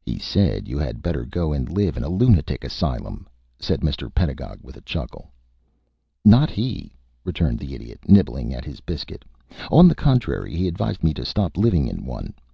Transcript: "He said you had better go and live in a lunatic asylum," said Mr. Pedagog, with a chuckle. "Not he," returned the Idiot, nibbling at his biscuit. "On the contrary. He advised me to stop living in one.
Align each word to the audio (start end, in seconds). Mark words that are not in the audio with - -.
"He 0.00 0.18
said 0.18 0.66
you 0.66 0.78
had 0.78 1.02
better 1.02 1.26
go 1.26 1.52
and 1.52 1.70
live 1.70 1.98
in 1.98 2.02
a 2.02 2.08
lunatic 2.08 2.64
asylum," 2.64 3.28
said 3.60 3.82
Mr. 3.82 4.08
Pedagog, 4.10 4.60
with 4.62 4.78
a 4.78 4.80
chuckle. 4.80 5.30
"Not 6.24 6.48
he," 6.48 6.96
returned 7.22 7.58
the 7.58 7.74
Idiot, 7.74 8.00
nibbling 8.08 8.54
at 8.54 8.64
his 8.64 8.80
biscuit. 8.80 9.26
"On 9.70 9.86
the 9.86 9.94
contrary. 9.94 10.56
He 10.56 10.68
advised 10.68 11.04
me 11.04 11.12
to 11.12 11.22
stop 11.26 11.58
living 11.58 11.86
in 11.86 12.06
one. 12.06 12.32